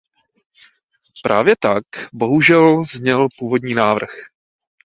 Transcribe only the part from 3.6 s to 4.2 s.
návrh.